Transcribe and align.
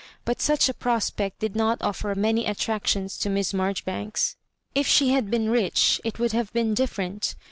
But 0.25 0.41
such 0.41 0.67
a 0.67 0.73
piospect 0.73 1.33
did 1.37 1.55
not 1.55 1.77
offer 1.83 2.15
many 2.15 2.47
attractions 2.47 3.19
to 3.19 3.29
Miss 3.29 3.53
Marjoribanks. 3.53 4.35
If 4.73 4.87
she 4.87 5.09
had 5.09 5.29
been 5.29 5.51
rich, 5.51 6.01
it 6.03 6.17
would 6.17 6.31
have 6.31 6.51
been 6.53 6.73
different. 6.73 7.35